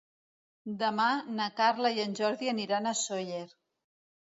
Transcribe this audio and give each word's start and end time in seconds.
Demà 0.83 1.05
na 1.41 1.47
Carla 1.61 1.95
i 2.01 2.07
en 2.09 2.19
Jordi 2.23 2.53
aniran 2.59 2.89
a 2.89 2.99
Sóller. 3.07 3.49